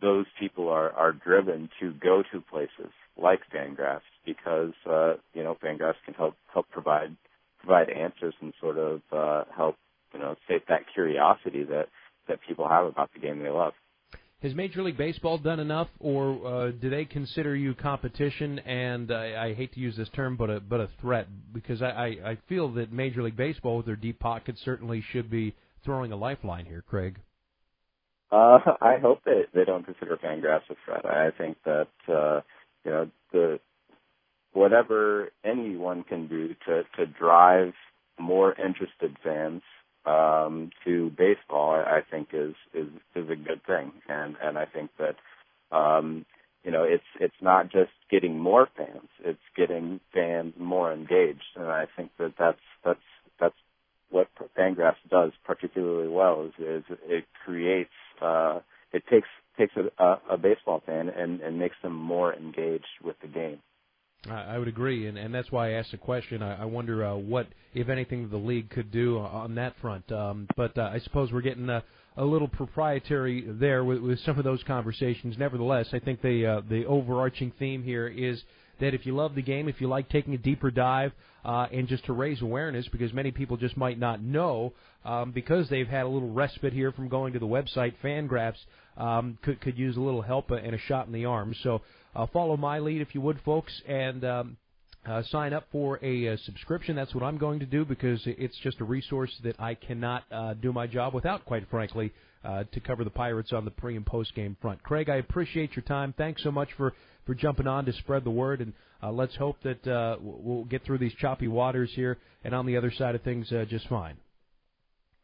those 0.00 0.26
people 0.38 0.68
are 0.68 0.90
are 0.92 1.12
driven 1.12 1.68
to 1.80 1.92
go 1.92 2.22
to 2.32 2.40
places 2.40 2.92
like 3.16 3.40
Fangraphs 3.54 4.00
because 4.24 4.72
uh, 4.88 5.14
you 5.34 5.44
know 5.44 5.56
Fangraphs 5.62 6.02
can 6.04 6.14
help 6.14 6.34
help 6.52 6.68
provide 6.70 7.16
provide 7.58 7.90
answers 7.90 8.34
and 8.40 8.54
sort 8.60 8.78
of 8.78 9.02
uh, 9.12 9.44
help 9.54 9.76
you 10.14 10.20
know 10.20 10.36
sate 10.48 10.62
that 10.68 10.84
curiosity 10.92 11.64
that 11.64 11.88
that 12.30 12.38
people 12.48 12.66
have 12.68 12.86
about 12.86 13.10
the 13.12 13.20
game 13.20 13.42
they 13.42 13.50
love. 13.50 13.74
Has 14.42 14.54
Major 14.54 14.82
League 14.82 14.96
Baseball 14.96 15.36
done 15.36 15.60
enough, 15.60 15.88
or 15.98 16.46
uh, 16.46 16.70
do 16.70 16.88
they 16.88 17.04
consider 17.04 17.54
you 17.54 17.74
competition? 17.74 18.58
And 18.60 19.12
I, 19.12 19.48
I 19.48 19.54
hate 19.54 19.74
to 19.74 19.80
use 19.80 19.98
this 19.98 20.08
term, 20.14 20.36
but 20.36 20.48
a 20.48 20.60
but 20.60 20.80
a 20.80 20.88
threat 21.02 21.26
because 21.52 21.82
I, 21.82 21.88
I, 21.88 22.06
I 22.30 22.38
feel 22.48 22.72
that 22.72 22.90
Major 22.90 23.22
League 23.22 23.36
Baseball, 23.36 23.76
with 23.76 23.86
their 23.86 23.96
deep 23.96 24.18
pockets, 24.18 24.62
certainly 24.64 25.04
should 25.12 25.30
be 25.30 25.54
throwing 25.84 26.12
a 26.12 26.16
lifeline 26.16 26.64
here, 26.64 26.82
Craig. 26.88 27.18
Uh, 28.32 28.58
I 28.80 28.96
hope 29.02 29.20
they 29.26 29.42
they 29.52 29.66
don't 29.66 29.84
consider 29.84 30.16
Fangraphs 30.16 30.70
a 30.70 30.76
threat. 30.86 31.04
I 31.04 31.30
think 31.36 31.58
that 31.66 31.88
uh, 32.08 32.40
you 32.86 32.90
know 32.92 33.10
the 33.32 33.60
whatever 34.54 35.32
anyone 35.44 36.02
can 36.02 36.28
do 36.28 36.54
to 36.66 36.84
to 36.96 37.06
drive 37.06 37.74
more 38.18 38.54
interested 38.54 39.18
fans 39.22 39.60
um, 40.06 40.70
to 40.84 41.10
baseball, 41.10 41.72
I 41.72 42.00
think 42.10 42.28
is 42.32 42.54
is 42.74 42.88
is 43.14 43.30
a 43.30 43.36
good 43.36 43.62
thing, 43.66 43.92
and 44.08 44.36
and 44.42 44.58
I 44.58 44.64
think 44.66 44.90
that 44.98 45.16
um, 45.76 46.24
you 46.64 46.70
know 46.70 46.84
it's 46.84 47.04
it's 47.20 47.40
not 47.40 47.70
just 47.70 47.92
getting 48.10 48.38
more 48.38 48.68
fans; 48.76 49.08
it's 49.24 49.38
getting 49.56 50.00
fans 50.12 50.54
more 50.58 50.92
engaged, 50.92 51.56
and 51.56 51.66
I 51.66 51.86
think 51.96 52.10
that 52.18 52.34
that's 52.38 52.58
that's 52.84 53.00
that's 53.38 53.56
what 54.10 54.28
Fangraphs 54.58 54.94
does 55.10 55.32
particularly 55.44 56.08
well 56.08 56.46
is 56.46 56.52
is 56.58 56.84
it 57.06 57.24
creates 57.44 57.90
uh, 58.22 58.60
it 58.92 59.02
takes 59.10 59.28
takes 59.58 59.74
a, 59.76 60.02
a, 60.02 60.20
a 60.32 60.36
baseball 60.38 60.82
fan 60.84 61.08
and, 61.08 61.40
and 61.40 61.58
makes 61.58 61.76
them 61.82 61.94
more 61.94 62.34
engaged 62.34 62.86
with 63.02 63.16
the 63.20 63.28
game. 63.28 63.60
I 64.30 64.54
I 64.54 64.58
would 64.58 64.68
agree, 64.68 65.06
and, 65.06 65.18
and 65.18 65.34
that's 65.34 65.50
why 65.50 65.70
I 65.70 65.72
asked 65.72 65.92
the 65.92 65.98
question. 65.98 66.42
I, 66.42 66.62
I 66.62 66.64
wonder 66.64 67.04
uh, 67.04 67.14
what, 67.16 67.46
if 67.74 67.88
anything, 67.88 68.28
the 68.30 68.36
league 68.36 68.70
could 68.70 68.90
do 68.90 69.18
on 69.18 69.54
that 69.56 69.74
front. 69.80 70.10
Um, 70.12 70.48
but 70.56 70.76
uh, 70.78 70.90
I 70.92 70.98
suppose 71.00 71.32
we're 71.32 71.40
getting 71.40 71.68
a, 71.68 71.82
a 72.16 72.24
little 72.24 72.48
proprietary 72.48 73.44
there 73.46 73.84
with, 73.84 73.98
with 73.98 74.20
some 74.20 74.38
of 74.38 74.44
those 74.44 74.62
conversations. 74.64 75.36
Nevertheless, 75.38 75.88
I 75.92 75.98
think 75.98 76.22
the 76.22 76.46
uh, 76.46 76.60
the 76.68 76.84
overarching 76.86 77.52
theme 77.58 77.82
here 77.82 78.06
is 78.06 78.42
that 78.80 78.94
if 78.94 79.06
you 79.06 79.14
love 79.14 79.34
the 79.34 79.42
game, 79.42 79.68
if 79.68 79.80
you 79.80 79.88
like 79.88 80.08
taking 80.08 80.34
a 80.34 80.38
deeper 80.38 80.70
dive, 80.70 81.12
uh, 81.44 81.66
and 81.72 81.88
just 81.88 82.04
to 82.06 82.12
raise 82.12 82.42
awareness, 82.42 82.86
because 82.88 83.12
many 83.12 83.30
people 83.30 83.56
just 83.56 83.76
might 83.76 83.98
not 83.98 84.22
know, 84.22 84.72
um, 85.04 85.32
because 85.32 85.68
they've 85.68 85.88
had 85.88 86.04
a 86.04 86.08
little 86.08 86.30
respite 86.30 86.72
here 86.72 86.92
from 86.92 87.08
going 87.08 87.32
to 87.32 87.38
the 87.38 87.46
website, 87.46 87.94
Fangraphs 88.02 88.58
um, 88.96 89.38
could 89.42 89.60
could 89.60 89.78
use 89.78 89.96
a 89.96 90.00
little 90.00 90.22
help 90.22 90.50
and 90.50 90.74
a 90.74 90.78
shot 90.78 91.06
in 91.06 91.12
the 91.12 91.24
arm. 91.24 91.54
So 91.62 91.82
uh, 92.14 92.26
follow 92.32 92.56
my 92.56 92.78
lead 92.80 93.00
if 93.00 93.14
you 93.14 93.20
would, 93.20 93.40
folks, 93.44 93.72
and. 93.86 94.24
Um, 94.24 94.56
uh, 95.06 95.22
sign 95.30 95.54
up 95.54 95.64
for 95.72 95.98
a, 96.02 96.26
a, 96.26 96.38
subscription. 96.38 96.94
That's 96.94 97.14
what 97.14 97.24
I'm 97.24 97.38
going 97.38 97.60
to 97.60 97.66
do 97.66 97.86
because 97.86 98.20
it's 98.26 98.56
just 98.58 98.80
a 98.80 98.84
resource 98.84 99.34
that 99.44 99.58
I 99.58 99.74
cannot 99.74 100.24
uh, 100.30 100.52
do 100.52 100.74
my 100.74 100.86
job 100.86 101.14
without, 101.14 101.46
quite 101.46 101.66
frankly, 101.70 102.12
uh, 102.44 102.64
to 102.72 102.80
cover 102.80 103.04
the 103.04 103.10
Pirates 103.10 103.52
on 103.52 103.64
the 103.64 103.70
pre 103.70 103.96
and 103.96 104.04
post 104.04 104.34
game 104.34 104.56
front. 104.60 104.82
Craig, 104.82 105.08
I 105.08 105.16
appreciate 105.16 105.74
your 105.74 105.84
time. 105.84 106.14
Thanks 106.16 106.42
so 106.42 106.50
much 106.50 106.68
for, 106.76 106.92
for 107.30 107.36
jumping 107.36 107.68
on 107.68 107.84
to 107.84 107.92
spread 107.92 108.24
the 108.24 108.30
word, 108.30 108.60
and 108.60 108.72
uh, 109.00 109.12
let's 109.12 109.36
hope 109.36 109.56
that 109.62 109.86
uh, 109.86 110.16
we'll 110.20 110.64
get 110.64 110.84
through 110.84 110.98
these 110.98 111.14
choppy 111.14 111.46
waters 111.46 111.88
here 111.94 112.18
and 112.42 112.52
on 112.52 112.66
the 112.66 112.76
other 112.76 112.90
side 112.90 113.14
of 113.14 113.22
things 113.22 113.52
uh, 113.52 113.64
just 113.68 113.86
fine. 113.86 114.16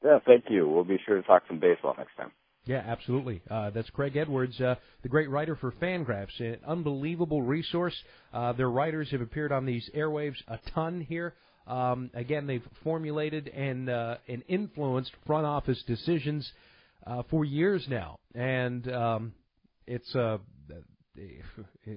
Yeah, 0.04 0.20
thank 0.24 0.44
you. 0.48 0.68
We'll 0.68 0.84
be 0.84 1.00
sure 1.04 1.16
to 1.16 1.22
talk 1.22 1.42
some 1.48 1.58
baseball 1.58 1.96
next 1.98 2.14
time. 2.16 2.30
Yeah, 2.64 2.84
absolutely. 2.86 3.42
Uh, 3.50 3.70
that's 3.70 3.90
Craig 3.90 4.16
Edwards, 4.16 4.60
uh, 4.60 4.76
the 5.02 5.08
great 5.08 5.28
writer 5.28 5.56
for 5.56 5.72
Fangraphs, 5.72 6.38
an 6.38 6.58
unbelievable 6.64 7.42
resource. 7.42 7.96
Uh, 8.32 8.52
their 8.52 8.70
writers 8.70 9.10
have 9.10 9.20
appeared 9.20 9.50
on 9.50 9.66
these 9.66 9.90
airwaves 9.92 10.36
a 10.46 10.60
ton 10.76 11.00
here. 11.00 11.34
Um, 11.66 12.12
again, 12.14 12.46
they've 12.46 12.62
formulated 12.84 13.48
and 13.48 13.88
uh, 13.88 14.18
and 14.28 14.44
influenced 14.46 15.10
front 15.26 15.44
office 15.44 15.82
decisions 15.88 16.48
uh, 17.04 17.24
for 17.30 17.44
years 17.44 17.84
now, 17.88 18.20
and 18.32 18.92
um, 18.92 19.32
it's 19.88 20.14
uh, 20.14 20.38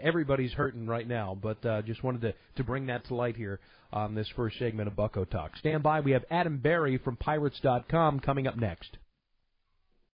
everybody's 0.00 0.52
hurting 0.52 0.86
right 0.86 1.06
now, 1.06 1.36
but 1.40 1.64
uh, 1.64 1.82
just 1.82 2.02
wanted 2.02 2.20
to, 2.22 2.34
to 2.56 2.64
bring 2.64 2.86
that 2.86 3.06
to 3.06 3.14
light 3.14 3.36
here 3.36 3.60
on 3.92 4.14
this 4.14 4.28
first 4.36 4.58
segment 4.58 4.88
of 4.88 4.96
Bucco 4.96 5.24
Talk. 5.24 5.56
Stand 5.56 5.82
by. 5.82 6.00
We 6.00 6.12
have 6.12 6.24
Adam 6.30 6.58
Berry 6.58 6.98
from 6.98 7.16
Pirates.com 7.16 8.20
coming 8.20 8.46
up 8.46 8.56
next. 8.56 8.96